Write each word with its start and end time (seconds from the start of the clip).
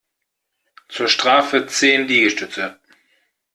Zur 0.89 1.07
Strafe 1.09 1.67
zehn 1.67 2.07
Liegestütze! 2.07 2.79